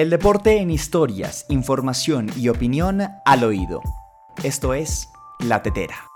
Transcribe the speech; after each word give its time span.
El 0.00 0.08
deporte 0.08 0.56
en 0.60 0.70
historias, 0.70 1.44
información 1.50 2.30
y 2.34 2.48
opinión 2.48 3.02
al 3.26 3.44
oído. 3.44 3.82
Esto 4.42 4.72
es 4.72 5.10
La 5.40 5.62
Tetera. 5.62 6.09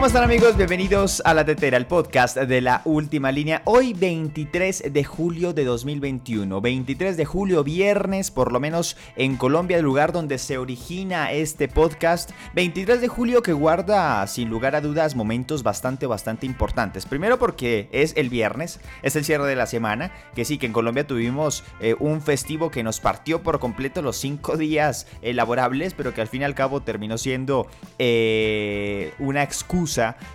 ¿Cómo 0.00 0.06
están 0.06 0.24
amigos? 0.24 0.56
Bienvenidos 0.56 1.20
a 1.26 1.34
La 1.34 1.44
Tetera, 1.44 1.76
el 1.76 1.84
podcast 1.84 2.38
de 2.38 2.62
la 2.62 2.80
última 2.86 3.30
línea. 3.32 3.60
Hoy 3.66 3.92
23 3.92 4.94
de 4.94 5.04
julio 5.04 5.52
de 5.52 5.66
2021. 5.66 6.58
23 6.58 7.18
de 7.18 7.26
julio, 7.26 7.62
viernes, 7.62 8.30
por 8.30 8.50
lo 8.50 8.60
menos 8.60 8.96
en 9.16 9.36
Colombia, 9.36 9.76
el 9.76 9.84
lugar 9.84 10.12
donde 10.12 10.38
se 10.38 10.56
origina 10.56 11.32
este 11.32 11.68
podcast. 11.68 12.30
23 12.54 13.02
de 13.02 13.08
julio 13.08 13.42
que 13.42 13.52
guarda, 13.52 14.26
sin 14.26 14.48
lugar 14.48 14.74
a 14.74 14.80
dudas, 14.80 15.16
momentos 15.16 15.62
bastante, 15.62 16.06
bastante 16.06 16.46
importantes. 16.46 17.04
Primero 17.04 17.38
porque 17.38 17.90
es 17.92 18.14
el 18.16 18.30
viernes, 18.30 18.80
es 19.02 19.16
el 19.16 19.26
cierre 19.26 19.46
de 19.48 19.56
la 19.56 19.66
semana. 19.66 20.12
Que 20.34 20.46
sí, 20.46 20.56
que 20.56 20.64
en 20.64 20.72
Colombia 20.72 21.06
tuvimos 21.06 21.62
eh, 21.78 21.94
un 21.98 22.22
festivo 22.22 22.70
que 22.70 22.82
nos 22.82 23.00
partió 23.00 23.42
por 23.42 23.60
completo 23.60 24.00
los 24.00 24.16
cinco 24.16 24.56
días 24.56 25.06
laborables, 25.20 25.92
pero 25.92 26.14
que 26.14 26.22
al 26.22 26.28
fin 26.28 26.40
y 26.40 26.44
al 26.44 26.54
cabo 26.54 26.80
terminó 26.80 27.18
siendo 27.18 27.66
eh, 27.98 29.12
una 29.18 29.42
excusa 29.42 29.89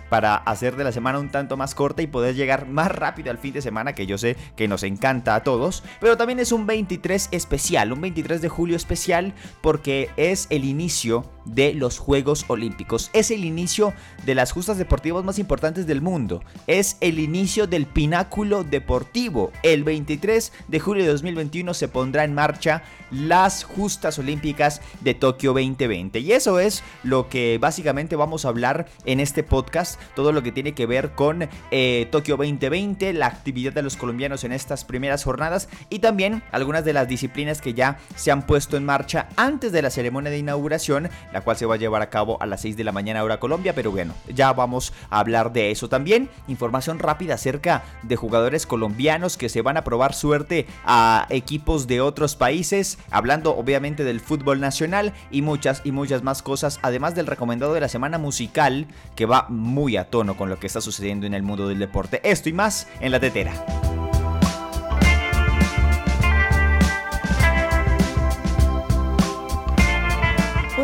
para 0.08 0.36
hacer 0.36 0.76
de 0.76 0.84
la 0.84 0.92
semana 0.92 1.18
un 1.18 1.30
tanto 1.30 1.56
más 1.56 1.74
corta 1.74 2.02
y 2.02 2.06
poder 2.06 2.34
llegar 2.34 2.66
más 2.66 2.90
rápido 2.90 3.30
al 3.30 3.38
fin 3.38 3.52
de 3.52 3.62
semana, 3.62 3.94
que 3.94 4.06
yo 4.06 4.18
sé 4.18 4.36
que 4.56 4.68
nos 4.68 4.82
encanta 4.82 5.34
a 5.34 5.42
todos. 5.42 5.82
Pero 6.00 6.16
también 6.16 6.40
es 6.40 6.52
un 6.52 6.66
23 6.66 7.28
especial, 7.32 7.92
un 7.92 8.00
23 8.00 8.40
de 8.40 8.48
julio 8.48 8.76
especial, 8.76 9.34
porque 9.60 10.10
es 10.16 10.46
el 10.50 10.64
inicio 10.64 11.35
de 11.46 11.74
los 11.74 11.98
Juegos 11.98 12.44
Olímpicos. 12.48 13.10
Es 13.12 13.30
el 13.30 13.44
inicio 13.44 13.94
de 14.24 14.34
las 14.34 14.52
justas 14.52 14.78
deportivas 14.78 15.24
más 15.24 15.38
importantes 15.38 15.86
del 15.86 16.02
mundo. 16.02 16.42
Es 16.66 16.96
el 17.00 17.18
inicio 17.18 17.66
del 17.66 17.86
pináculo 17.86 18.64
deportivo. 18.64 19.52
El 19.62 19.84
23 19.84 20.52
de 20.68 20.80
julio 20.80 21.04
de 21.04 21.10
2021 21.10 21.74
se 21.74 21.88
pondrá 21.88 22.24
en 22.24 22.34
marcha 22.34 22.82
las 23.10 23.64
justas 23.64 24.18
olímpicas 24.18 24.80
de 25.00 25.14
Tokio 25.14 25.52
2020. 25.52 26.18
Y 26.20 26.32
eso 26.32 26.58
es 26.58 26.82
lo 27.02 27.28
que 27.28 27.58
básicamente 27.60 28.16
vamos 28.16 28.44
a 28.44 28.48
hablar 28.48 28.86
en 29.04 29.20
este 29.20 29.42
podcast. 29.42 30.00
Todo 30.14 30.32
lo 30.32 30.42
que 30.42 30.52
tiene 30.52 30.72
que 30.72 30.86
ver 30.86 31.12
con 31.12 31.48
eh, 31.70 32.08
Tokio 32.10 32.36
2020, 32.36 33.12
la 33.12 33.26
actividad 33.26 33.72
de 33.72 33.82
los 33.82 33.96
colombianos 33.96 34.44
en 34.44 34.52
estas 34.52 34.84
primeras 34.84 35.24
jornadas 35.24 35.68
y 35.88 36.00
también 36.00 36.42
algunas 36.52 36.84
de 36.84 36.92
las 36.92 37.08
disciplinas 37.08 37.60
que 37.60 37.74
ya 37.74 37.98
se 38.16 38.30
han 38.30 38.46
puesto 38.46 38.76
en 38.76 38.84
marcha 38.84 39.28
antes 39.36 39.72
de 39.72 39.82
la 39.82 39.90
ceremonia 39.90 40.30
de 40.30 40.38
inauguración 40.38 41.08
la 41.36 41.42
cual 41.42 41.58
se 41.58 41.66
va 41.66 41.74
a 41.74 41.76
llevar 41.76 42.00
a 42.00 42.08
cabo 42.08 42.40
a 42.40 42.46
las 42.46 42.62
6 42.62 42.78
de 42.78 42.84
la 42.84 42.92
mañana 42.92 43.22
hora 43.22 43.38
Colombia, 43.38 43.74
pero 43.74 43.90
bueno, 43.90 44.14
ya 44.26 44.54
vamos 44.54 44.94
a 45.10 45.18
hablar 45.18 45.52
de 45.52 45.70
eso 45.70 45.86
también. 45.86 46.30
Información 46.48 46.98
rápida 46.98 47.34
acerca 47.34 47.84
de 48.02 48.16
jugadores 48.16 48.64
colombianos 48.64 49.36
que 49.36 49.50
se 49.50 49.60
van 49.60 49.76
a 49.76 49.84
probar 49.84 50.14
suerte 50.14 50.66
a 50.86 51.26
equipos 51.28 51.86
de 51.86 52.00
otros 52.00 52.36
países, 52.36 52.96
hablando 53.10 53.54
obviamente 53.54 54.02
del 54.02 54.20
fútbol 54.20 54.60
nacional 54.60 55.12
y 55.30 55.42
muchas 55.42 55.82
y 55.84 55.92
muchas 55.92 56.22
más 56.22 56.40
cosas, 56.40 56.78
además 56.80 57.14
del 57.14 57.26
recomendado 57.26 57.74
de 57.74 57.80
la 57.80 57.88
semana 57.90 58.16
musical 58.16 58.86
que 59.14 59.26
va 59.26 59.44
muy 59.50 59.98
a 59.98 60.08
tono 60.08 60.38
con 60.38 60.48
lo 60.48 60.58
que 60.58 60.66
está 60.66 60.80
sucediendo 60.80 61.26
en 61.26 61.34
el 61.34 61.42
mundo 61.42 61.68
del 61.68 61.78
deporte. 61.78 62.22
Esto 62.24 62.48
y 62.48 62.54
más 62.54 62.88
en 63.00 63.12
la 63.12 63.20
tetera. 63.20 63.75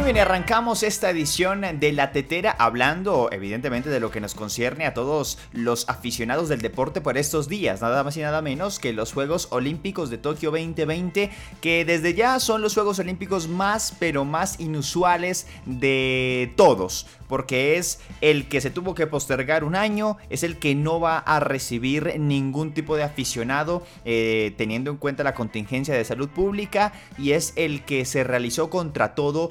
Muy 0.02 0.14
bien, 0.14 0.26
arrancamos 0.26 0.82
esta 0.82 1.10
edición 1.10 1.64
de 1.78 1.92
La 1.92 2.10
Tetera 2.10 2.56
hablando 2.58 3.28
evidentemente 3.30 3.88
de 3.88 4.00
lo 4.00 4.10
que 4.10 4.20
nos 4.20 4.34
concierne 4.34 4.84
a 4.84 4.94
todos 4.94 5.38
los 5.52 5.88
aficionados 5.88 6.48
del 6.48 6.60
deporte 6.60 7.00
por 7.00 7.16
estos 7.16 7.48
días, 7.48 7.82
nada 7.82 8.02
más 8.02 8.16
y 8.16 8.20
nada 8.20 8.42
menos 8.42 8.80
que 8.80 8.92
los 8.92 9.12
Juegos 9.12 9.46
Olímpicos 9.52 10.10
de 10.10 10.18
Tokio 10.18 10.50
2020, 10.50 11.30
que 11.60 11.84
desde 11.84 12.14
ya 12.14 12.40
son 12.40 12.62
los 12.62 12.74
Juegos 12.74 12.98
Olímpicos 12.98 13.46
más 13.46 13.94
pero 14.00 14.24
más 14.24 14.58
inusuales 14.58 15.46
de 15.66 16.52
todos 16.56 17.06
porque 17.32 17.78
es 17.78 17.98
el 18.20 18.46
que 18.46 18.60
se 18.60 18.70
tuvo 18.70 18.94
que 18.94 19.06
postergar 19.06 19.64
un 19.64 19.74
año, 19.74 20.18
es 20.28 20.42
el 20.42 20.58
que 20.58 20.74
no 20.74 21.00
va 21.00 21.16
a 21.16 21.40
recibir 21.40 22.20
ningún 22.20 22.74
tipo 22.74 22.94
de 22.94 23.04
aficionado 23.04 23.86
eh, 24.04 24.52
teniendo 24.58 24.90
en 24.90 24.98
cuenta 24.98 25.24
la 25.24 25.32
contingencia 25.32 25.94
de 25.94 26.04
salud 26.04 26.28
pública 26.28 26.92
y 27.16 27.32
es 27.32 27.54
el 27.56 27.86
que 27.86 28.04
se 28.04 28.22
realizó 28.22 28.68
contra 28.68 29.14
todo 29.14 29.50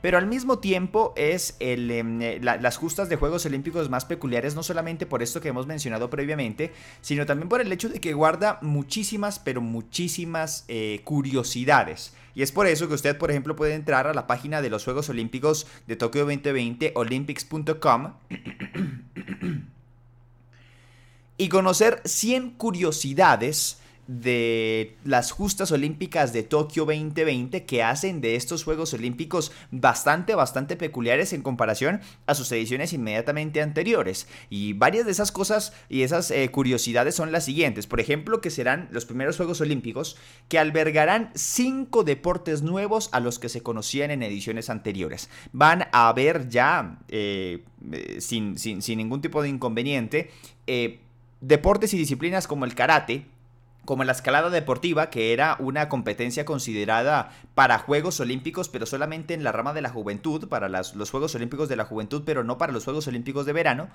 pero 0.00 0.18
al 0.18 0.26
mismo 0.26 0.58
tiempo 0.58 1.12
es 1.16 1.56
em, 1.60 2.22
eh, 2.22 2.40
las 2.40 2.76
justas 2.76 3.08
de 3.08 3.16
Juegos 3.16 3.46
Olímpicos 3.46 3.90
más 3.90 4.04
peculiares, 4.04 4.54
no 4.54 4.62
solamente 4.62 5.06
por 5.06 5.22
esto 5.22 5.40
que 5.40 5.48
hemos 5.48 5.66
mencionado 5.66 6.10
previamente, 6.10 6.72
sino 7.00 7.26
también 7.26 7.48
por 7.48 7.60
el 7.60 7.72
hecho 7.72 7.88
de 7.88 8.00
que 8.00 8.12
guarda 8.12 8.58
muchísimas, 8.62 9.38
pero 9.38 9.60
muchísimas 9.60 10.64
eh, 10.68 11.00
curiosidades. 11.04 12.12
Y 12.34 12.42
es 12.42 12.52
por 12.52 12.66
eso 12.66 12.86
que 12.88 12.94
usted, 12.94 13.18
por 13.18 13.30
ejemplo, 13.30 13.56
puede 13.56 13.74
entrar 13.74 14.06
a 14.06 14.14
la 14.14 14.26
página 14.26 14.62
de 14.62 14.70
los 14.70 14.84
Juegos 14.84 15.08
Olímpicos 15.08 15.66
de 15.86 15.96
Tokio 15.96 16.24
2020, 16.24 16.92
olympics.com, 16.94 18.12
y 21.38 21.48
conocer 21.48 22.00
100 22.04 22.50
curiosidades 22.50 23.80
de 24.08 24.96
las 25.04 25.30
justas 25.32 25.70
olímpicas 25.70 26.32
de 26.32 26.42
Tokio 26.42 26.86
2020 26.86 27.66
que 27.66 27.82
hacen 27.82 28.22
de 28.22 28.36
estos 28.36 28.64
Juegos 28.64 28.94
Olímpicos 28.94 29.52
bastante, 29.70 30.34
bastante 30.34 30.76
peculiares 30.76 31.34
en 31.34 31.42
comparación 31.42 32.00
a 32.26 32.34
sus 32.34 32.50
ediciones 32.50 32.94
inmediatamente 32.94 33.60
anteriores. 33.60 34.26
Y 34.48 34.72
varias 34.72 35.04
de 35.04 35.12
esas 35.12 35.30
cosas 35.30 35.74
y 35.90 36.02
esas 36.02 36.30
eh, 36.30 36.50
curiosidades 36.50 37.14
son 37.14 37.32
las 37.32 37.44
siguientes. 37.44 37.86
Por 37.86 38.00
ejemplo, 38.00 38.40
que 38.40 38.50
serán 38.50 38.88
los 38.92 39.04
primeros 39.04 39.36
Juegos 39.36 39.60
Olímpicos 39.60 40.16
que 40.48 40.58
albergarán 40.58 41.30
cinco 41.34 42.02
deportes 42.02 42.62
nuevos 42.62 43.10
a 43.12 43.20
los 43.20 43.38
que 43.38 43.50
se 43.50 43.62
conocían 43.62 44.10
en 44.10 44.22
ediciones 44.22 44.70
anteriores. 44.70 45.28
Van 45.52 45.82
a 45.92 46.08
haber 46.08 46.48
ya, 46.48 46.98
eh, 47.08 47.62
eh, 47.92 48.22
sin, 48.22 48.58
sin, 48.58 48.80
ningún 48.96 49.20
tipo 49.20 49.42
de 49.42 49.50
inconveniente, 49.50 50.30
deportes 51.42 51.92
y 51.92 51.98
disciplinas 51.98 52.46
como 52.46 52.64
el 52.64 52.74
karate, 52.74 53.26
como 53.88 54.04
la 54.04 54.12
escalada 54.12 54.50
deportiva, 54.50 55.08
que 55.08 55.32
era 55.32 55.56
una 55.60 55.88
competencia 55.88 56.44
considerada 56.44 57.30
para 57.54 57.78
Juegos 57.78 58.20
Olímpicos, 58.20 58.68
pero 58.68 58.84
solamente 58.84 59.32
en 59.32 59.42
la 59.42 59.50
rama 59.50 59.72
de 59.72 59.80
la 59.80 59.88
juventud, 59.88 60.46
para 60.46 60.68
los 60.68 61.10
Juegos 61.10 61.34
Olímpicos 61.34 61.70
de 61.70 61.76
la 61.76 61.86
juventud, 61.86 62.22
pero 62.26 62.44
no 62.44 62.58
para 62.58 62.74
los 62.74 62.84
Juegos 62.84 63.08
Olímpicos 63.08 63.46
de 63.46 63.54
verano. 63.54 63.88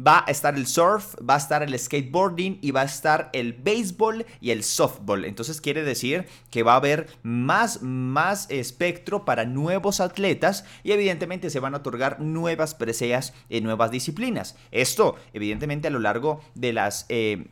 Va 0.00 0.22
a 0.24 0.30
estar 0.30 0.54
el 0.54 0.68
surf, 0.68 1.16
va 1.28 1.34
a 1.34 1.38
estar 1.38 1.64
el 1.64 1.76
skateboarding 1.76 2.60
y 2.62 2.70
va 2.70 2.82
a 2.82 2.84
estar 2.84 3.28
el 3.32 3.54
béisbol 3.54 4.24
y 4.40 4.52
el 4.52 4.62
softball. 4.62 5.24
Entonces 5.24 5.60
quiere 5.60 5.82
decir 5.82 6.28
que 6.52 6.62
va 6.62 6.74
a 6.74 6.76
haber 6.76 7.08
más, 7.24 7.82
más 7.82 8.48
espectro 8.50 9.24
para 9.24 9.46
nuevos 9.46 9.98
atletas 9.98 10.64
y 10.84 10.92
evidentemente 10.92 11.50
se 11.50 11.58
van 11.58 11.74
a 11.74 11.78
otorgar 11.78 12.20
nuevas 12.20 12.76
preseas 12.76 13.34
en 13.48 13.64
nuevas 13.64 13.90
disciplinas. 13.90 14.54
Esto, 14.70 15.16
evidentemente, 15.32 15.88
a 15.88 15.90
lo 15.90 15.98
largo 15.98 16.40
de 16.54 16.72
las... 16.72 17.04
Eh, 17.08 17.48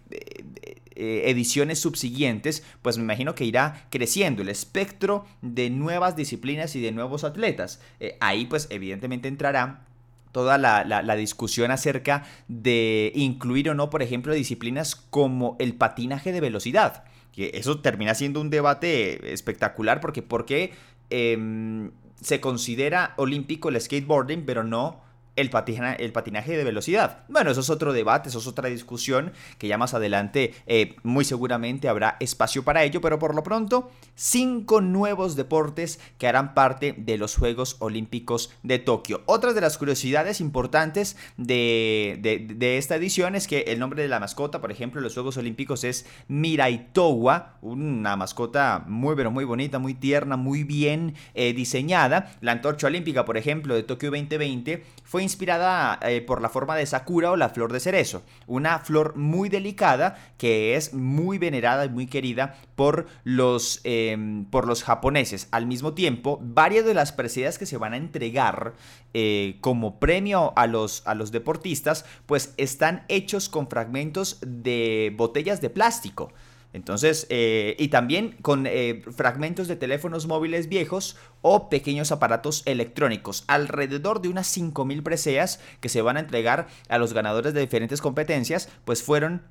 ediciones 0.99 1.79
subsiguientes, 1.79 2.65
pues 2.83 2.99
me 2.99 3.05
imagino 3.05 3.35
que 3.35 3.45
irá 3.45 3.87
creciendo 3.91 4.43
el 4.43 4.49
espectro 4.49 5.25
de 5.43 5.71
nuevas 5.71 6.17
disciplinas 6.17 6.75
y 6.75 6.81
de 6.81 6.93
nuevos 6.93 7.25
atletas. 7.25 7.81
Eh, 8.01 8.17
ahí 8.21 8.47
pues 8.47 8.67
evidentemente 8.71 9.29
entrará 9.29 9.85
toda 10.33 10.59
la, 10.59 11.17
discusión 11.17 11.71
acerca 11.71 12.25
de 12.49 13.13
incluir 13.15 13.71
o 13.71 13.75
no, 13.75 13.91
por 13.91 14.03
ejemplo, 14.03 14.35
disciplinas 14.35 14.97
como 14.97 15.57
el 15.59 15.75
patinaje 15.75 16.33
de 16.33 16.41
velocidad. 16.41 17.05
Que 17.33 17.53
eso 17.55 17.81
termina 17.81 18.15
siendo 18.15 18.41
un 18.41 18.51
debate 18.51 19.33
espectacular 19.33 20.01
porque 20.01 20.23
¿por 20.23 20.47
qué 20.47 20.73
em, 21.11 21.93
se 22.21 22.41
considera 22.41 23.15
olímpico 23.17 23.69
el 23.69 23.81
skateboarding 23.81 24.45
pero 24.45 24.65
no 24.65 25.01
el, 25.41 25.51
el 25.99 26.13
patinaje 26.13 26.57
de 26.57 26.65
velocidad. 26.65 27.25
Bueno, 27.29 27.51
eso 27.51 27.61
es 27.61 27.71
otro 27.71 27.93
debate, 27.93 28.29
eso 28.29 28.39
es 28.39 28.47
otra 28.47 28.69
discusión 28.69 29.33
que 29.59 29.69
ya 29.69 29.79
más 29.79 29.95
adelante 29.95 30.55
eh, 30.67 30.97
muy 31.03 31.25
seguramente 31.25 31.89
habrá 31.89 32.17
espacio 32.21 32.65
para 32.65 32.85
ello, 32.85 33.01
pero 33.01 33.19
por 33.19 33.35
lo 33.35 33.43
pronto, 33.43 33.91
cinco 34.15 34.81
nuevos 34.81 35.37
deportes 35.37 36.01
que 36.19 36.27
harán 36.27 36.55
parte 36.55 36.95
de 36.97 37.19
los 37.19 37.37
Juegos 37.37 37.77
Olímpicos 37.79 38.53
de 38.63 38.79
Tokio. 38.79 39.23
Otras 39.27 39.55
de 39.55 39.61
las 39.61 39.79
curiosidades 39.79 40.41
importantes 40.41 41.17
de, 41.37 42.19
de, 42.21 42.79
esta 42.79 42.97
edición 42.97 43.35
es 43.35 43.47
que 43.47 43.61
el 43.69 43.79
nombre 43.79 44.03
de 44.03 44.09
la 44.09 44.21
mascota, 44.21 44.61
por 44.61 44.73
ejemplo, 44.73 45.01
en 45.01 45.05
los 45.05 45.15
Juegos 45.15 45.37
Olímpicos 45.37 45.85
es 45.85 46.07
Miraitowa, 46.29 47.59
una 47.63 48.17
mascota 48.17 48.85
muy 48.87 49.17
pero 49.17 49.31
muy 49.31 49.45
bonita, 49.45 49.79
muy 49.79 49.95
tierna, 49.95 50.37
muy 50.37 50.65
bien 50.65 51.15
eh, 51.35 51.53
diseñada. 51.53 52.33
La 52.41 52.53
antorcha 52.53 52.87
olímpica, 52.87 53.25
por 53.25 53.37
ejemplo, 53.37 53.75
de 53.75 53.83
Tokio 53.83 54.11
2020 54.11 54.85
fue 55.05 55.23
inspirada 55.29 55.99
eh, 56.03 56.21
por 56.21 56.43
la 56.43 56.49
forma 56.49 56.75
de 56.75 56.87
Sakura 56.87 57.31
o 57.31 57.37
la 57.37 57.51
flor 57.51 57.73
de 57.73 57.81
cerezo, 57.81 58.23
una 58.47 58.79
flor 58.81 59.17
muy 59.17 59.49
delicada 59.49 60.17
que 60.39 60.75
es 60.75 60.95
muy 60.95 61.39
venerada 61.39 61.85
y 61.85 61.91
muy 61.91 62.07
querida 62.07 62.57
por 62.75 63.07
los, 63.25 63.81
em, 63.85 64.45
por 64.47 64.67
los 64.67 64.83
japoneses. 64.83 65.49
Al 65.51 65.67
mismo 65.67 65.95
tiempo, 65.95 66.39
varias 66.43 66.85
de 66.85 66.95
las 66.95 67.13
preseas 67.13 67.59
que 67.59 67.67
se 67.67 67.77
van 67.77 67.93
a 67.93 67.99
entregar 67.99 68.75
eh, 69.15 69.59
como 69.61 69.99
premio 70.01 70.53
a 70.57 70.67
los, 70.67 71.03
a 71.07 71.15
los 71.15 71.31
deportistas, 71.31 72.05
pues 72.27 72.55
están 72.57 73.05
hechos 73.09 73.49
con 73.49 73.69
fragmentos 73.69 74.39
de 74.41 75.15
botellas 75.17 75.61
de 75.61 75.71
plástico. 75.71 76.33
Entonces, 76.73 77.27
eh, 77.31 77.77
y 77.79 77.89
también 77.89 78.37
con 78.43 78.67
eh, 78.67 79.03
fragmentos 79.17 79.69
de 79.69 79.77
teléfonos 79.77 80.27
móviles 80.27 80.69
viejos 80.69 81.17
o 81.41 81.71
pequeños 81.71 82.13
aparatos 82.13 82.63
electrónicos. 82.67 83.45
Alrededor 83.47 84.21
de 84.21 84.29
unas 84.29 84.55
5.000 84.57 85.03
preseas 85.03 85.61
que 85.81 85.89
se 85.89 86.03
van 86.03 86.17
a 86.17 86.21
entregar 86.21 86.69
a 86.89 86.99
los 86.99 87.15
ganadores 87.15 87.55
de 87.55 87.61
diferentes 87.61 88.03
competencias, 88.03 88.69
pues 88.85 89.03
fueron 89.03 89.43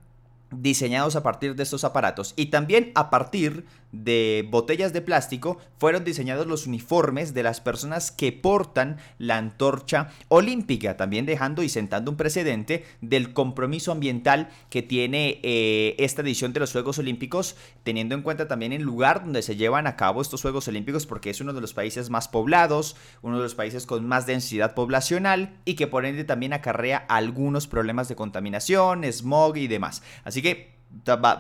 diseñados 0.51 1.15
a 1.15 1.23
partir 1.23 1.55
de 1.55 1.63
estos 1.63 1.83
aparatos 1.83 2.33
y 2.35 2.47
también 2.47 2.91
a 2.95 3.09
partir 3.09 3.65
de 3.91 4.45
botellas 4.49 4.93
de 4.93 5.01
plástico 5.01 5.59
fueron 5.77 6.03
diseñados 6.03 6.47
los 6.47 6.67
uniformes 6.67 7.33
de 7.33 7.43
las 7.43 7.61
personas 7.61 8.11
que 8.11 8.31
portan 8.31 8.97
la 9.17 9.37
antorcha 9.37 10.09
olímpica, 10.27 10.97
también 10.97 11.25
dejando 11.25 11.63
y 11.63 11.69
sentando 11.69 12.11
un 12.11 12.17
precedente 12.17 12.85
del 13.01 13.33
compromiso 13.33 13.91
ambiental 13.91 14.49
que 14.69 14.81
tiene 14.81 15.39
eh, 15.43 15.95
esta 15.99 16.21
edición 16.21 16.53
de 16.53 16.59
los 16.59 16.71
Juegos 16.71 16.99
Olímpicos, 16.99 17.55
teniendo 17.83 18.15
en 18.15 18.23
cuenta 18.23 18.47
también 18.47 18.73
el 18.73 18.81
lugar 18.81 19.23
donde 19.23 19.41
se 19.41 19.55
llevan 19.55 19.87
a 19.87 19.95
cabo 19.95 20.21
estos 20.21 20.41
Juegos 20.41 20.67
Olímpicos, 20.67 21.05
porque 21.05 21.29
es 21.29 21.39
uno 21.39 21.53
de 21.53 21.61
los 21.61 21.73
países 21.73 22.09
más 22.09 22.27
poblados, 22.27 22.95
uno 23.21 23.37
de 23.37 23.43
los 23.43 23.55
países 23.55 23.85
con 23.85 24.05
más 24.05 24.25
densidad 24.25 24.73
poblacional 24.73 25.57
y 25.63 25.75
que 25.75 25.87
por 25.87 26.05
ende 26.05 26.23
también 26.23 26.53
acarrea 26.53 26.97
algunos 26.97 27.67
problemas 27.67 28.07
de 28.09 28.15
contaminación, 28.15 29.03
smog 29.05 29.57
y 29.57 29.67
demás. 29.67 30.01
Que 30.41 30.77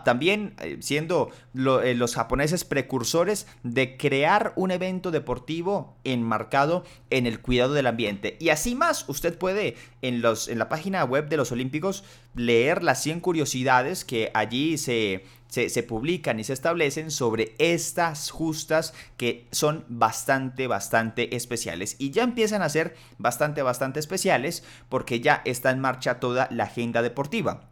también 0.03 0.55
eh, 0.59 0.77
siendo 0.81 1.29
eh, 1.55 1.93
los 1.95 2.15
japoneses 2.15 2.65
precursores 2.65 3.47
de 3.63 3.97
crear 3.97 4.53
un 4.55 4.71
evento 4.71 5.11
deportivo 5.11 5.95
enmarcado 6.03 6.83
en 7.09 7.25
el 7.25 7.39
cuidado 7.39 7.73
del 7.73 7.87
ambiente. 7.87 8.37
Y 8.39 8.49
así 8.49 8.75
más, 8.75 9.07
usted 9.07 9.37
puede 9.37 9.75
en, 10.01 10.21
los, 10.21 10.47
en 10.47 10.59
la 10.59 10.69
página 10.69 11.03
web 11.05 11.29
de 11.29 11.37
los 11.37 11.51
Olímpicos 11.51 12.03
leer 12.35 12.83
las 12.83 13.01
100 13.01 13.21
curiosidades 13.21 14.05
que 14.05 14.31
allí 14.33 14.77
se, 14.77 15.23
se, 15.47 15.83
publican 15.83 16.39
y 16.39 16.43
se 16.43 16.53
establecen 16.53 17.09
sobre 17.09 17.55
estas 17.57 18.31
justas 18.31 18.93
que 19.15 19.47
son 19.51 19.85
bastante, 19.87 20.67
bastante 20.67 21.35
especiales. 21.35 21.95
Y 21.99 22.11
ya 22.11 22.23
empiezan 22.23 22.61
a 22.61 22.69
ser 22.69 22.95
bastante, 23.17 23.61
bastante 23.61 23.99
especiales 23.99 24.63
porque 24.89 25.19
ya 25.19 25.41
está 25.45 25.71
en 25.71 25.79
marcha 25.79 26.19
toda 26.19 26.47
la 26.51 26.65
agenda 26.65 27.01
deportiva 27.01 27.69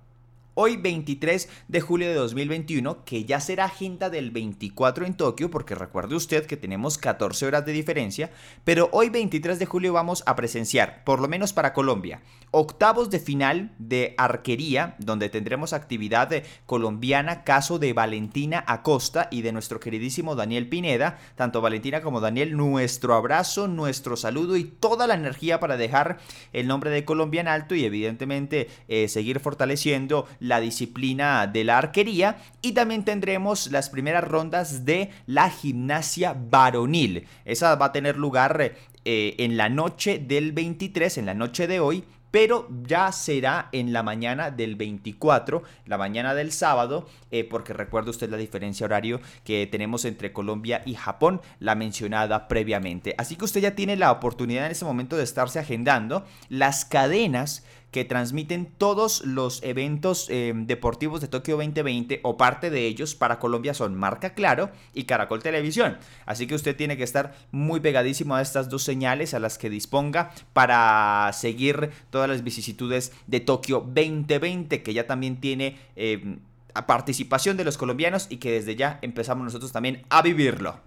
hoy 0.56 0.78
23 0.78 1.48
de 1.68 1.82
julio 1.82 2.08
de 2.08 2.16
2021, 2.16 3.06
que 3.06 3.26
ya 3.26 3.40
será 3.40 3.66
agenda 3.66 4.10
del 4.10 4.32
24 4.32 5.06
en 5.06 5.14
Tokio, 5.14 5.52
porque 5.52 5.76
recuerde 5.76 6.16
usted 6.16 6.46
que 6.46 6.58
tenemos 6.58 6.98
14 6.98 7.46
horas 7.46 7.66
de 7.66 7.74
diferencia, 7.74 8.32
pero 8.64 8.90
hoy 8.92 9.10
23 9.10 9.60
de 9.60 9.66
julio 9.66 9.94
vamos 9.94 10.24
a 10.26 10.36
presenciar, 10.36 11.04
por 11.04 11.20
lo 11.20 11.28
menos 11.28 11.54
para 11.54 11.74
Colombia, 11.74 12.22
octavos 12.52 13.10
de 13.10 13.20
final 13.20 13.74
de 13.78 14.16
arquería, 14.18 14.96
donde 15.00 15.30
tendremos 15.30 15.74
actividad 15.74 16.32
colombiana, 16.66 17.44
caso 17.44 17.78
de 17.78 17.94
Valentina 17.94 18.64
Acosta 18.66 19.28
y 19.30 19.42
de 19.42 19.52
nuestro 19.52 19.80
queridísimo 19.80 20.36
Daniel 20.36 20.70
Pineda, 20.70 21.20
tanto 21.36 21.62
Valentina 21.62 22.02
como 22.02 22.22
Daniel, 22.22 22.56
nuestro 22.56 23.14
abrazo, 23.14 23.68
nuestro 23.68 24.16
saludo 24.16 24.56
y 24.56 24.64
toda 24.64 25.06
la 25.06 25.16
energía 25.16 25.60
para 25.60 25.76
dejar 25.76 26.20
el 26.54 26.68
nombre 26.68 26.90
de 26.90 27.04
Colombia 27.04 27.42
en 27.42 27.50
alto 27.50 27.76
y 27.76 27.84
evidentemente 27.84 28.70
eh, 28.88 29.10
seguir 29.10 29.42
fortaleciendo 29.42 30.28
la 30.46 30.60
disciplina 30.60 31.48
de 31.48 31.64
la 31.64 31.78
arquería 31.78 32.38
y 32.62 32.74
también 32.74 33.04
tendremos 33.04 33.72
las 33.72 33.90
primeras 33.90 34.24
rondas 34.24 34.86
de 34.86 35.10
la 35.26 35.50
gimnasia 35.50 36.36
varonil. 36.38 37.28
Esa 37.46 37.76
va 37.76 37.88
a 37.88 37.92
tener 37.92 38.18
lugar 38.18 38.76
eh, 39.06 39.36
en 39.40 39.58
la 39.58 39.70
noche 39.70 40.20
del 40.20 40.52
23, 40.52 41.18
en 41.18 41.26
la 41.26 41.34
noche 41.34 41.68
de 41.68 41.80
hoy, 41.80 42.04
pero 42.36 42.68
ya 42.84 43.14
será 43.14 43.70
en 43.72 43.94
la 43.94 44.04
mañana 44.04 44.52
del 44.52 44.76
24, 44.76 45.64
la 45.86 45.98
mañana 45.98 46.36
del 46.36 46.52
sábado, 46.52 47.08
eh, 47.32 47.46
porque 47.46 47.72
recuerda 47.72 48.10
usted 48.10 48.30
la 48.30 48.36
diferencia 48.36 48.86
horario 48.86 49.22
que 49.46 49.66
tenemos 49.68 50.04
entre 50.04 50.34
Colombia 50.34 50.82
y 50.86 50.96
Japón, 50.96 51.40
la 51.60 51.76
mencionada 51.76 52.50
previamente. 52.50 53.16
Así 53.18 53.38
que 53.38 53.46
usted 53.46 53.62
ya 53.62 53.76
tiene 53.76 53.96
la 53.96 54.12
oportunidad 54.12 54.66
en 54.66 54.74
este 54.74 54.84
momento 54.84 55.16
de 55.16 55.24
estarse 55.24 55.60
agendando 55.60 56.26
las 56.50 56.84
cadenas 56.84 57.64
que 57.96 58.04
transmiten 58.04 58.66
todos 58.78 59.24
los 59.24 59.64
eventos 59.64 60.28
eh, 60.30 60.52
deportivos 60.54 61.22
de 61.22 61.30
Tokio 61.30 61.56
2020 61.56 62.20
o 62.24 62.36
parte 62.36 62.70
de 62.70 62.88
ellos 62.88 63.16
para 63.16 63.40
Colombia 63.40 63.74
son 63.74 63.96
Marca 63.96 64.34
Claro 64.34 64.70
y 64.94 65.06
Caracol 65.06 65.42
Televisión. 65.42 65.98
Así 66.26 66.46
que 66.46 66.56
usted 66.56 66.76
tiene 66.76 66.98
que 66.98 67.06
estar 67.06 67.38
muy 67.52 67.80
pegadísimo 67.80 68.36
a 68.36 68.42
estas 68.42 68.68
dos 68.68 68.84
señales 68.84 69.34
a 69.34 69.40
las 69.40 69.58
que 69.58 69.70
disponga 69.70 70.34
para 70.52 71.32
seguir 71.32 71.92
todas 72.10 72.28
las 72.28 72.44
vicisitudes 72.44 73.14
de 73.28 73.40
Tokio 73.40 73.80
2020 73.80 74.84
que 74.84 74.94
ya 74.94 75.08
también 75.08 75.40
tiene... 75.40 75.78
Eh, 75.96 76.40
participación 76.88 77.56
de 77.56 77.64
los 77.64 77.78
colombianos 77.78 78.28
y 78.30 78.36
que 78.36 78.52
desde 78.52 78.76
ya 78.76 79.00
empezamos 79.02 79.46
nosotros 79.46 79.72
también 79.72 80.04
a 80.10 80.22
vivirlo. 80.22 80.82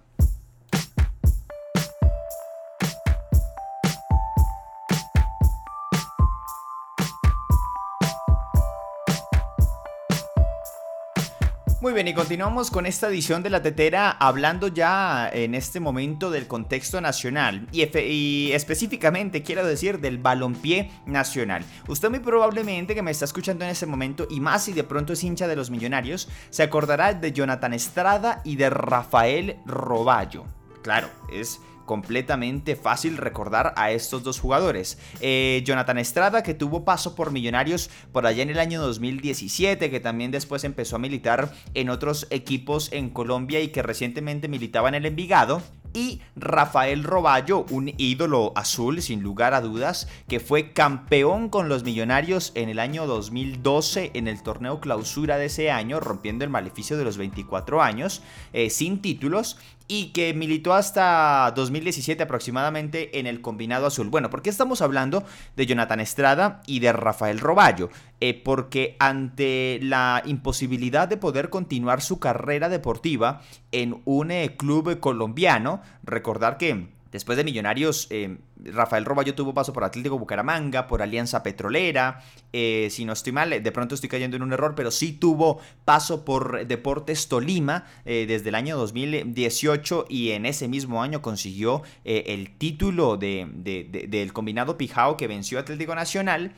Muy 11.88 11.94
bien, 11.94 12.08
y 12.08 12.12
continuamos 12.12 12.70
con 12.70 12.84
esta 12.84 13.08
edición 13.08 13.42
de 13.42 13.48
la 13.48 13.62
tetera 13.62 14.10
hablando 14.10 14.68
ya 14.68 15.30
en 15.32 15.54
este 15.54 15.80
momento 15.80 16.30
del 16.30 16.46
contexto 16.46 17.00
nacional 17.00 17.66
y, 17.72 18.50
específicamente 18.52 19.42
quiero 19.42 19.66
decir 19.66 19.98
del 19.98 20.18
balompié 20.18 20.90
nacional. 21.06 21.64
Usted 21.86 22.10
muy 22.10 22.18
probablemente 22.18 22.94
que 22.94 23.00
me 23.00 23.10
está 23.10 23.24
escuchando 23.24 23.64
en 23.64 23.70
este 23.70 23.86
momento 23.86 24.26
y 24.28 24.38
más 24.38 24.64
si 24.64 24.74
de 24.74 24.84
pronto 24.84 25.14
es 25.14 25.24
hincha 25.24 25.48
de 25.48 25.56
los 25.56 25.70
millonarios, 25.70 26.28
se 26.50 26.62
acordará 26.62 27.14
de 27.14 27.32
Jonathan 27.32 27.72
Estrada 27.72 28.42
y 28.44 28.56
de 28.56 28.68
Rafael 28.68 29.56
Roballo. 29.64 30.44
Claro, 30.82 31.08
es 31.32 31.58
completamente 31.88 32.76
fácil 32.76 33.16
recordar 33.16 33.72
a 33.76 33.90
estos 33.90 34.22
dos 34.22 34.38
jugadores. 34.38 34.98
Eh, 35.20 35.62
Jonathan 35.64 35.96
Estrada, 35.98 36.42
que 36.42 36.52
tuvo 36.52 36.84
paso 36.84 37.14
por 37.16 37.32
Millonarios 37.32 37.88
por 38.12 38.26
allá 38.26 38.42
en 38.42 38.50
el 38.50 38.58
año 38.58 38.82
2017, 38.82 39.90
que 39.90 39.98
también 39.98 40.30
después 40.30 40.64
empezó 40.64 40.96
a 40.96 40.98
militar 41.00 41.50
en 41.72 41.88
otros 41.88 42.26
equipos 42.30 42.92
en 42.92 43.08
Colombia 43.08 43.60
y 43.60 43.68
que 43.68 43.82
recientemente 43.82 44.48
militaba 44.48 44.88
en 44.90 44.96
el 44.96 45.06
Envigado 45.06 45.62
y 45.94 46.20
Rafael 46.36 47.02
Roballo, 47.02 47.64
un 47.70 47.92
ídolo 47.96 48.52
azul 48.54 49.00
sin 49.02 49.22
lugar 49.22 49.54
a 49.54 49.60
dudas, 49.60 50.08
que 50.28 50.40
fue 50.40 50.72
campeón 50.72 51.48
con 51.48 51.68
los 51.68 51.84
Millonarios 51.84 52.52
en 52.54 52.68
el 52.68 52.78
año 52.78 53.06
2012 53.06 54.12
en 54.14 54.28
el 54.28 54.42
torneo 54.42 54.80
clausura 54.80 55.38
de 55.38 55.46
ese 55.46 55.70
año, 55.70 56.00
rompiendo 56.00 56.44
el 56.44 56.50
maleficio 56.50 56.96
de 56.98 57.04
los 57.04 57.16
24 57.16 57.82
años, 57.82 58.22
eh, 58.52 58.70
sin 58.70 59.00
títulos, 59.00 59.58
y 59.88 60.12
que 60.12 60.34
militó 60.34 60.74
hasta 60.74 61.50
2017 61.56 62.22
aproximadamente 62.22 63.18
en 63.18 63.26
el 63.26 63.40
combinado 63.40 63.86
azul. 63.86 64.10
Bueno, 64.10 64.28
¿por 64.28 64.42
qué 64.42 64.50
estamos 64.50 64.82
hablando 64.82 65.24
de 65.56 65.66
Jonathan 65.66 66.00
Estrada 66.00 66.60
y 66.66 66.80
de 66.80 66.92
Rafael 66.92 67.40
Roballo? 67.40 67.88
Eh, 68.20 68.34
porque 68.34 68.96
ante 69.00 69.80
la 69.82 70.22
imposibilidad 70.26 71.08
de 71.08 71.16
poder 71.16 71.48
continuar 71.48 72.02
su 72.02 72.20
carrera 72.20 72.68
deportiva 72.68 73.40
en 73.72 74.02
un 74.04 74.30
eh, 74.30 74.56
club 74.56 75.00
colombiano, 75.00 75.80
recordar 76.02 76.58
que 76.58 76.88
después 77.12 77.36
de 77.36 77.44
Millonarios 77.44 78.06
eh, 78.10 78.38
Rafael 78.56 79.04
Roballo 79.04 79.34
tuvo 79.34 79.54
paso 79.54 79.72
por 79.72 79.84
Atlético 79.84 80.18
Bucaramanga, 80.18 80.86
por 80.86 81.02
Alianza 81.02 81.42
Petrolera, 81.42 82.22
eh, 82.52 82.88
si 82.90 83.04
no 83.04 83.12
estoy 83.12 83.32
mal, 83.32 83.50
de 83.50 83.72
pronto 83.72 83.94
estoy 83.94 84.08
cayendo 84.08 84.36
en 84.36 84.42
un 84.42 84.52
error, 84.52 84.74
pero 84.74 84.90
sí 84.90 85.12
tuvo 85.12 85.60
paso 85.84 86.24
por 86.24 86.66
Deportes 86.66 87.28
Tolima 87.28 87.86
eh, 88.04 88.26
desde 88.26 88.48
el 88.48 88.54
año 88.54 88.76
2018 88.76 90.06
y 90.08 90.30
en 90.30 90.46
ese 90.46 90.68
mismo 90.68 91.02
año 91.02 91.22
consiguió 91.22 91.82
el 92.04 92.56
título 92.56 93.16
del 93.16 94.32
combinado 94.32 94.76
Pijao 94.76 95.16
que 95.16 95.26
venció 95.26 95.58
Atlético 95.58 95.94
Nacional. 95.94 96.52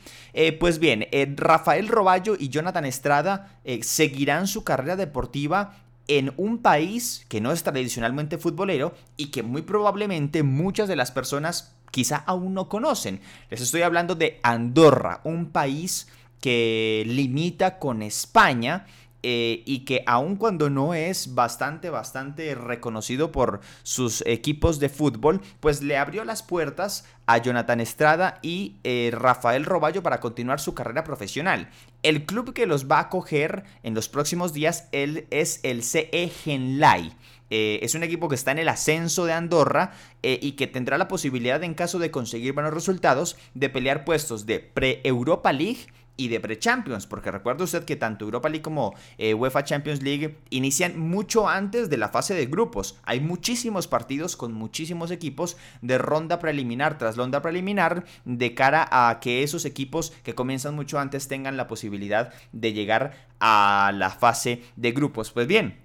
pues 0.59 0.79
bien, 0.79 1.07
Rafael 1.35 1.87
Roballo 1.87 2.35
y 2.39 2.49
Jonathan 2.49 2.85
Estrada 2.85 3.59
seguirán 3.81 4.47
su 4.47 4.63
carrera 4.63 4.95
deportiva 4.95 5.75
en 6.17 6.33
un 6.35 6.57
país 6.57 7.25
que 7.29 7.39
no 7.39 7.53
es 7.53 7.63
tradicionalmente 7.63 8.37
futbolero 8.37 8.93
y 9.15 9.27
que 9.27 9.43
muy 9.43 9.61
probablemente 9.61 10.43
muchas 10.43 10.89
de 10.89 10.97
las 10.97 11.09
personas 11.09 11.73
quizá 11.89 12.17
aún 12.17 12.53
no 12.53 12.67
conocen. 12.67 13.21
Les 13.49 13.61
estoy 13.61 13.83
hablando 13.83 14.15
de 14.15 14.41
Andorra, 14.43 15.21
un 15.23 15.51
país 15.51 16.09
que 16.41 17.03
limita 17.07 17.79
con 17.79 18.01
España 18.01 18.87
eh, 19.23 19.61
y 19.67 19.85
que 19.85 20.03
aun 20.07 20.35
cuando 20.35 20.71
no 20.71 20.95
es 20.95 21.35
bastante, 21.35 21.91
bastante 21.91 22.55
reconocido 22.55 23.31
por 23.31 23.61
sus 23.83 24.23
equipos 24.25 24.79
de 24.79 24.89
fútbol, 24.89 25.41
pues 25.59 25.83
le 25.83 25.97
abrió 25.97 26.23
las 26.25 26.41
puertas 26.41 27.05
a 27.27 27.37
Jonathan 27.37 27.81
Estrada 27.81 28.39
y 28.41 28.77
eh, 28.83 29.11
Rafael 29.13 29.65
Roballo 29.65 30.01
para 30.01 30.19
continuar 30.19 30.59
su 30.59 30.73
carrera 30.73 31.03
profesional. 31.03 31.69
El 32.01 32.25
club 32.25 32.53
que 32.53 32.65
los 32.65 32.89
va 32.89 32.97
a 32.97 33.01
acoger 33.01 33.63
en 33.83 33.93
los 33.93 34.09
próximos 34.09 34.53
días 34.53 34.87
es 34.91 35.59
el 35.61 35.83
CE 35.83 36.31
Genlai. 36.43 37.15
Eh, 37.51 37.79
es 37.83 37.93
un 37.95 38.03
equipo 38.03 38.27
que 38.27 38.35
está 38.35 38.51
en 38.51 38.59
el 38.59 38.69
ascenso 38.69 39.25
de 39.25 39.33
Andorra 39.33 39.91
y 40.23 40.53
que 40.53 40.67
tendrá 40.67 40.97
la 40.97 41.07
posibilidad, 41.07 41.63
en 41.63 41.73
caso 41.73 41.99
de 41.99 42.11
conseguir 42.11 42.53
buenos 42.53 42.73
resultados, 42.73 43.37
de 43.53 43.69
pelear 43.69 44.05
puestos 44.05 44.45
de 44.45 44.59
pre-Europa 44.59 45.51
League 45.51 45.87
y 46.21 46.27
de 46.27 46.39
pre-Champions, 46.39 47.07
porque 47.07 47.31
recuerda 47.31 47.63
usted 47.63 47.83
que 47.83 47.95
tanto 47.95 48.25
Europa 48.25 48.47
League 48.47 48.61
como 48.61 48.93
eh, 49.17 49.33
UEFA 49.33 49.63
Champions 49.63 50.03
League 50.03 50.37
inician 50.51 50.99
mucho 50.99 51.49
antes 51.49 51.89
de 51.89 51.97
la 51.97 52.09
fase 52.09 52.35
de 52.35 52.45
grupos. 52.45 52.99
Hay 53.03 53.21
muchísimos 53.21 53.87
partidos 53.87 54.37
con 54.37 54.53
muchísimos 54.53 55.09
equipos 55.09 55.57
de 55.81 55.97
ronda 55.97 56.37
preliminar 56.37 56.99
tras 56.99 57.17
ronda 57.17 57.41
preliminar 57.41 58.05
de 58.23 58.53
cara 58.53 58.87
a 58.91 59.19
que 59.19 59.41
esos 59.41 59.65
equipos 59.65 60.13
que 60.21 60.35
comienzan 60.35 60.75
mucho 60.75 60.99
antes 60.99 61.27
tengan 61.27 61.57
la 61.57 61.67
posibilidad 61.67 62.31
de 62.51 62.73
llegar 62.73 63.13
a 63.39 63.91
la 63.95 64.11
fase 64.11 64.61
de 64.75 64.91
grupos. 64.91 65.31
Pues 65.31 65.47
bien, 65.47 65.79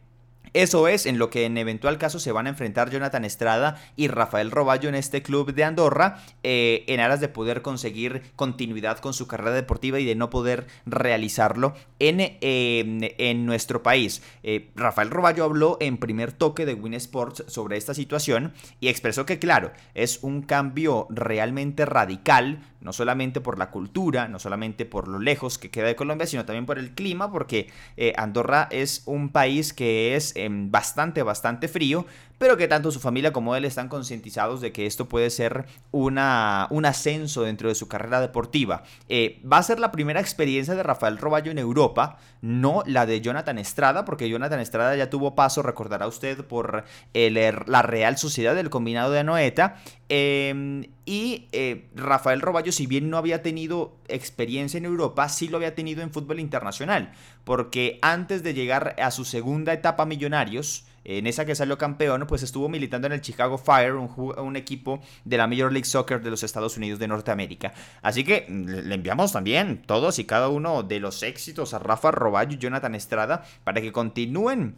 eso 0.57 0.89
es 0.89 1.05
en 1.05 1.19
lo 1.19 1.29
que 1.29 1.45
en 1.45 1.59
eventual 1.59 1.99
caso 1.99 2.19
se 2.19 2.33
van 2.33 2.47
a 2.47 2.49
enfrentar 2.49 2.91
Jonathan 2.91 3.27
Estrada 3.27 3.79
y 3.95 4.09
Rafael 4.09 4.51
Roballo 4.51 4.89
en 4.89 4.95
este 4.95 5.23
club 5.23 5.53
de 5.53 5.65
Andorra 5.65 6.23
eh, 6.43 6.85
en 6.87 7.01
aras 7.01 7.21
de 7.21 7.29
poder 7.29 7.61
conseguir 7.61 8.23
continuidad 8.37 8.99
con 9.01 9.13
su 9.13 9.27
carrera 9.27 9.51
deportiva 9.51 10.01
y 10.01 10.07
de 10.07 10.15
no 10.15 10.31
poder 10.31 10.67
realizarlo 10.87 11.75
en, 11.99 12.39
en 12.41 13.45
nuestro 13.45 13.83
país. 13.83 14.23
Eh, 14.43 14.71
Rafael 14.77 15.11
Roballo 15.11 15.45
habló 15.45 15.77
en 15.79 15.99
primer 15.99 16.33
toque 16.33 16.65
de 16.65 16.73
Win 16.73 16.95
Sports 16.95 17.45
sobre 17.49 17.77
esta 17.77 17.93
situación 17.93 18.55
y 18.81 18.89
expresó 18.89 19.27
que 19.27 19.39
claro, 19.39 19.73
es 19.93 20.21
un 20.23 20.41
cambio 20.41 21.07
realmente 21.11 21.85
radical 21.85 22.63
no 22.87 22.93
solamente 22.93 23.41
por 23.41 23.59
la 23.59 23.71
cultura, 23.73 24.29
no 24.29 24.39
solamente 24.39 24.87
por 24.87 25.09
lo 25.09 25.19
lejos 25.19 25.59
que 25.59 25.71
queda 25.71 25.89
de 25.89 25.97
Colombia, 25.97 26.27
sino 26.27 26.45
también 26.45 26.67
por 26.67 26.79
el 26.79 26.93
clima, 26.93 27.33
porque 27.33 27.69
eh, 27.97 28.13
Andorra 28.17 28.69
es 28.71 29.03
un 29.07 29.31
país 29.31 29.73
que 29.73 30.15
es 30.15 30.37
em, 30.47 30.69
bastante, 30.69 31.23
bastante 31.23 31.69
frío, 31.69 32.07
pero 32.38 32.57
que 32.57 32.69
tanto 32.69 32.90
su 32.90 33.00
familia 33.00 33.33
como 33.33 33.57
él 33.57 33.64
están 33.64 33.88
concientizados 33.88 34.61
de 34.61 34.73
que 34.73 34.87
esto 34.87 35.09
puede 35.09 35.31
ser 35.31 35.66
una, 35.90 36.66
un 36.71 36.85
ascenso 36.85 37.43
dentro 37.43 37.69
de 37.69 37.75
su 37.75 37.88
carrera 37.88 38.21
deportiva. 38.21 38.83
Eh, 39.09 39.40
va 39.50 39.59
a 39.59 39.62
ser 39.62 39.78
la 39.78 39.93
primera 39.93 40.21
experiencia 40.21 40.75
de 40.75 40.83
Rafael 40.83 41.19
Roballo 41.19 41.50
en 41.50 41.59
Europa, 41.59 42.19
no 42.43 42.83
la 42.87 43.07
de 43.07 43.21
Jonathan 43.21 43.59
Estrada, 43.59 44.05
porque 44.05 44.28
Jonathan 44.28 44.61
Estrada 44.61 44.97
ya 44.97 45.11
tuvo 45.11 45.35
paso, 45.35 45.62
recordará 45.62 46.07
usted, 46.07 46.45
por 46.45 46.85
el, 47.14 47.35
la 47.66 47.83
Real 47.83 48.19
Sociedad 48.19 48.55
del 48.55 48.71
Combinado 48.71 49.11
de 49.12 49.21
Anoeta. 49.21 49.76
Em, 50.09 50.85
y 51.05 51.49
eh, 51.52 51.88
Rafael 51.95 52.40
Roballo, 52.40 52.71
si 52.71 52.87
bien 52.87 53.11
no 53.11 53.16
había 53.16 53.43
tenido 53.43 53.97
experiencia 54.09 54.78
en 54.78 54.85
Europa, 54.85 55.28
sí 55.28 55.49
lo 55.49 55.57
había 55.57 55.75
tenido 55.75 56.02
en 56.02 56.12
fútbol 56.12 56.38
internacional, 56.38 57.12
porque 57.45 57.99
antes 58.02 58.43
de 58.43 58.55
llegar 58.55 58.95
a 59.00 59.11
su 59.11 59.25
segunda 59.25 59.73
etapa 59.73 60.07
Millonarios, 60.07 60.87
en 61.09 61.27
esa 61.29 61.45
que 61.45 61.55
salió 61.55 61.79
campeón, 61.79 62.25
pues 62.27 62.43
estuvo 62.43 62.69
militando 62.69 63.07
en 63.07 63.13
el 63.13 63.21
Chicago 63.21 63.59
Fire, 63.59 63.95
un, 63.95 64.57
equipo 64.57 65.01
de 65.25 65.37
la 65.37 65.47
Major 65.47 65.71
League 65.71 65.85
Soccer 65.85 66.21
de 66.21 66.31
los 66.31 66.43
Estados 66.43 66.77
Unidos 66.77 66.99
de 66.99 67.07
Norteamérica. 67.07 67.73
Así 68.03 68.25
que 68.25 68.47
le 68.49 68.95
enviamos 68.95 69.33
también 69.33 69.83
todos 69.87 70.19
y 70.19 70.25
cada 70.25 70.49
uno 70.49 70.83
de 70.83 70.99
los 70.99 71.23
éxitos 71.23 71.75
a 71.75 71.79
Rafa 71.79 72.11
Roballo 72.11 72.55
y 72.55 72.59
Jonathan 72.59 72.95
Estrada 72.95 73.45
para 73.63 73.81
que 73.81 73.93
continúen 73.93 74.77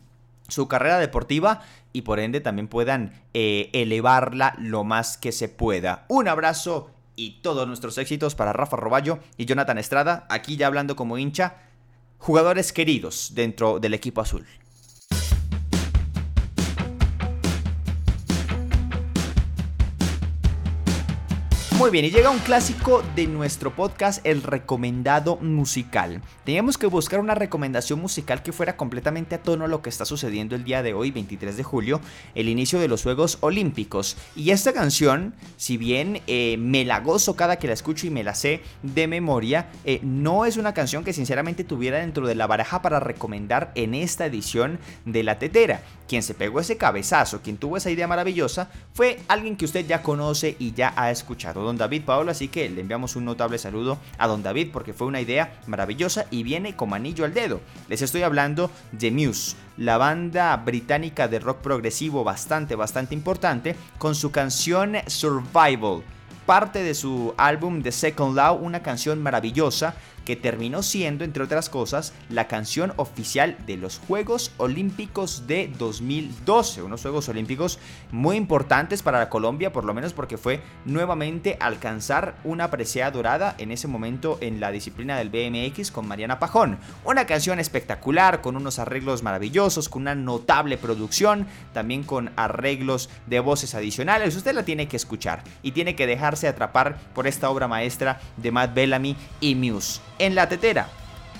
su 0.49 0.69
carrera 0.69 0.99
deportiva 0.99 1.63
y 1.93 2.03
por 2.03 2.21
ende 2.21 2.41
también 2.41 2.69
puedan 2.69 3.13
eh, 3.33 3.71
elevarla 3.73 4.55
lo 4.59 4.85
más 4.85 5.17
que 5.17 5.33
se 5.33 5.49
pueda. 5.49 6.05
Un 6.09 6.29
abrazo 6.29 6.91
y 7.17 7.41
todos 7.41 7.67
nuestros 7.67 7.97
éxitos 7.99 8.35
para 8.35 8.53
Rafa 8.53 8.77
Roballo 8.77 9.19
y 9.37 9.47
Jonathan 9.47 9.79
Estrada, 9.79 10.27
aquí 10.29 10.57
ya 10.57 10.67
hablando 10.67 10.95
como 10.95 11.19
hincha, 11.19 11.57
jugadores 12.19 12.73
queridos 12.73 13.33
dentro 13.35 13.81
del 13.81 13.95
equipo 13.95 14.21
azul. 14.21 14.47
Muy 21.79 21.91
bien, 21.91 22.05
y 22.05 22.11
llega 22.11 22.31
un 22.31 22.41
clásico 22.41 23.05
de 23.15 23.29
nuestro 23.29 23.73
podcast, 23.73 24.27
el 24.27 24.43
recomendado 24.43 25.37
musical. 25.37 26.21
Teníamos 26.43 26.77
que 26.77 26.89
buscar 26.89 27.21
una 27.21 27.37
recomendación 27.37 28.01
musical 28.01 28.43
que 28.43 28.53
fuera 28.53 28.77
completamente 28.77 29.37
a 29.37 29.43
tono 29.43 29.65
a 29.65 29.69
lo 29.69 29.81
que 29.81 29.89
está 29.89 30.05
sucediendo 30.05 30.57
el 30.57 30.65
día 30.65 30.83
de 30.83 30.93
hoy, 30.93 31.13
23 31.13 31.57
de 31.57 31.63
julio, 31.63 32.01
el 32.35 32.49
inicio 32.49 32.81
de 32.81 32.89
los 32.89 33.05
Juegos 33.05 33.39
Olímpicos. 33.43 34.17
Y 34.35 34.51
esta 34.51 34.73
canción, 34.73 35.35
si 35.57 35.77
bien 35.77 36.21
eh, 36.27 36.57
me 36.59 36.85
la 36.85 36.99
gozo 36.99 37.37
cada 37.37 37.61
que 37.61 37.69
la 37.69 37.75
escucho 37.75 38.09
y 38.09 38.11
me 38.11 38.25
la 38.25 38.35
sé 38.35 38.61
de 38.83 39.07
memoria, 39.07 39.69
eh, 39.85 40.01
no 40.03 40.47
es 40.47 40.57
una 40.57 40.75
canción 40.75 41.05
que 41.05 41.13
sinceramente 41.13 41.63
tuviera 41.63 42.01
dentro 42.01 42.27
de 42.27 42.35
la 42.35 42.49
baraja 42.49 42.83
para 42.83 42.99
recomendar 42.99 43.71
en 43.77 43.95
esta 43.95 44.27
edición 44.27 44.81
de 45.05 45.23
La 45.23 45.39
Tetera. 45.39 45.83
Quien 46.09 46.25
se 46.25 46.35
pegó 46.35 46.59
ese 46.59 46.77
cabezazo, 46.77 47.41
quien 47.43 47.59
tuvo 47.59 47.77
esa 47.77 47.91
idea 47.91 48.09
maravillosa, 48.09 48.71
fue 48.95 49.21
alguien 49.29 49.57
que 49.57 49.67
usted 49.67 49.87
ya 49.87 50.03
conoce 50.03 50.57
y 50.59 50.73
ya 50.73 50.93
ha 50.97 51.11
escuchado 51.13 51.68
don 51.69 51.77
David 51.77 52.05
Paolo, 52.05 52.31
así 52.31 52.49
que 52.49 52.69
le 52.71 52.81
enviamos 52.81 53.15
un 53.15 53.27
notable 53.27 53.59
saludo 53.59 53.99
a 54.17 54.27
don 54.27 54.43
David 54.43 54.71
porque 54.73 54.95
fue 54.95 55.07
una 55.07 55.21
idea 55.21 55.61
maravillosa 55.67 56.25
y 56.31 56.43
viene 56.43 56.75
como 56.75 56.95
anillo 56.95 57.27
al 57.27 57.35
dedo. 57.35 57.61
Les 57.89 58.01
estoy 58.01 58.23
hablando 58.23 58.71
de 58.93 59.11
Muse, 59.11 59.55
la 59.77 59.99
banda 59.99 60.57
británica 60.57 61.29
de 61.29 61.39
rock 61.39 61.59
progresivo 61.59 62.25
bastante, 62.25 62.75
bastante 62.75 63.15
importante, 63.15 63.77
con 63.99 64.15
su 64.15 64.31
canción 64.31 64.97
Survival 65.07 66.03
parte 66.47 66.83
de 66.83 66.95
su 66.95 67.35
álbum 67.37 67.83
The 67.83 67.93
Second 67.93 68.35
Law, 68.35 68.57
una 68.57 68.81
canción 68.83 69.23
maravillosa 69.23 69.95
que 70.29 70.37
terminó 70.37 70.83
siendo, 70.83 71.25
entre 71.25 71.43
otras 71.43 71.71
cosas, 71.71 72.13
la 72.29 72.49
canción 72.49 72.93
oficial 72.97 73.57
de 73.67 73.79
los 73.79 73.99
Juegos 73.99 74.53
Olímpicos 74.59 75.47
de 75.47 75.73
2012. 75.79 76.83
Unos 76.83 77.01
Juegos 77.01 77.31
Olímpicos 77.31 77.79
muy 78.13 78.37
importantes 78.37 79.03
para 79.03 79.31
Colombia, 79.31 79.73
por 79.73 79.87
lo 79.87 79.95
menos 79.95 80.13
porque 80.13 80.37
fue 80.37 80.61
nuevamente 80.85 81.57
alcanzar 81.61 82.37
una 82.45 82.71
presea 82.71 83.11
dorada 83.11 83.55
en 83.57 83.71
ese 83.73 83.89
momento 83.89 84.37
en 84.43 84.61
la 84.61 84.71
disciplina 84.71 85.17
del 85.17 85.31
BMX 85.31 85.91
con 85.91 86.07
Mariana 86.07 86.39
Pajón. 86.39 86.79
Una 87.07 87.25
canción 87.25 87.59
espectacular, 87.59 88.43
con 88.43 88.55
unos 88.55 88.79
arreglos 88.79 89.23
maravillosos, 89.23 89.89
con 89.89 90.03
una 90.03 90.15
notable 90.15 90.77
producción, 90.77 91.47
también 91.73 92.03
con 92.03 92.33
arreglos 92.37 93.09
de 93.29 93.41
voces 93.41 93.75
adicionales. 93.75 94.37
Usted 94.37 94.53
la 94.53 94.67
tiene 94.67 94.89
que 94.89 94.97
escuchar 94.99 95.43
y 95.63 95.73
tiene 95.73 95.97
que 95.97 96.07
dejarse 96.07 96.49
atrapar 96.49 96.99
por 97.15 97.27
esta 97.27 97.49
obra 97.49 97.67
maestra 97.67 98.21
de 98.37 98.53
Matt 98.53 98.75
Bellamy 98.75 99.17
y 99.41 99.55
Muse 99.55 100.03
en 100.19 100.35
la 100.35 100.49
tetera. 100.49 100.89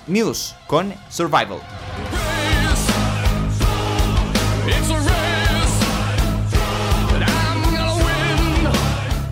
Muse 0.07 0.55
con 0.67 0.93
Survival. 1.09 1.59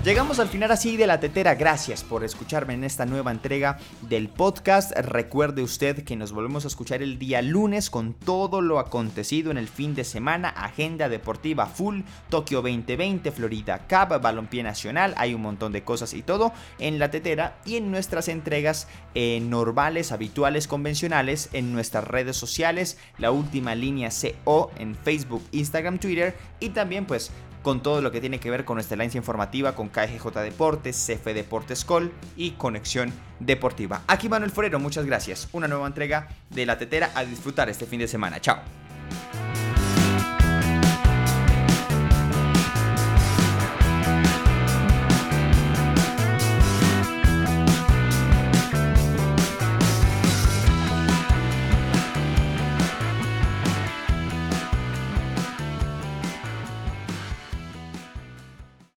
Llegamos 0.08 0.40
al 0.40 0.48
final 0.48 0.72
así 0.72 0.96
de 0.96 1.06
la 1.06 1.20
tetera. 1.20 1.56
Gracias 1.56 2.02
por 2.02 2.24
escucharme 2.24 2.74
en 2.74 2.86
esta 2.86 3.06
nueva 3.06 3.30
entrega 3.30 3.78
del 4.04 4.30
podcast. 4.30 4.94
Recuerde 4.98 5.62
usted 5.62 6.06
que 6.06 6.16
nos 6.16 6.32
volvemos 6.32 6.64
a 6.64 6.70
escuchar 6.70 7.02
el 7.02 7.20
día 7.20 7.42
lunes 7.42 7.90
con 7.90 8.14
todo 8.14 8.62
lo 8.62 8.80
acontecido 8.80 9.52
en 9.52 9.58
el 9.58 9.68
fin 9.68 9.96
de 9.96 10.06
semana. 10.06 10.48
Agenda 10.48 11.10
deportiva 11.10 11.66
full, 11.66 12.04
Tokio 12.30 12.62
2020, 12.62 13.34
Florida 13.34 13.80
Cup, 13.80 14.22
Balompié 14.22 14.64
Nacional. 14.64 15.14
Hay 15.18 15.34
un 15.34 15.42
montón 15.42 15.74
de 15.74 15.84
cosas 15.84 16.14
y 16.14 16.22
todo 16.22 16.54
en 16.80 17.00
la 17.00 17.12
tetera 17.12 17.58
y 17.66 17.76
en 17.76 17.92
nuestras 17.92 18.30
entregas 18.30 18.88
eh, 19.14 19.42
normales, 19.42 20.14
habituales, 20.14 20.70
convencionales 20.70 21.50
en 21.52 21.74
nuestras 21.74 22.06
redes 22.06 22.38
sociales. 22.38 22.98
La 23.18 23.32
última 23.32 23.76
línea 23.76 24.10
CO 24.10 24.72
en 24.78 24.96
Facebook, 24.96 25.44
Instagram, 25.52 26.00
Twitter 26.00 26.34
y 26.62 26.70
también 26.70 27.06
pues 27.06 27.30
con 27.62 27.82
todo 27.82 28.02
lo 28.02 28.12
que 28.12 28.22
tiene 28.22 28.40
que 28.40 28.50
ver 28.50 28.66
con 28.66 28.76
nuestra 28.76 28.96
excelencia 28.96 29.18
informativa 29.18 29.76
con 29.76 29.90
KGJ 29.90 30.28
Deportes, 30.40 30.96
CF 30.96 31.26
Deportes 31.26 31.86
Col 31.86 32.12
y 32.36 32.52
Conexión 32.52 33.14
Deportiva. 33.40 34.02
Aquí 34.08 34.30
Manuel 34.30 34.52
Forero, 34.52 34.80
muchas 34.80 35.06
gracias. 35.06 35.50
Una 35.52 35.68
nueva 35.68 35.88
entrega 35.88 36.30
de 36.50 36.66
La 36.66 36.78
Tetera 36.78 37.12
a 37.16 37.26
disfrutar 37.26 37.70
este 37.70 37.86
fin 37.86 38.00
de 38.00 38.08
semana. 38.08 38.40
Chao. 38.40 38.87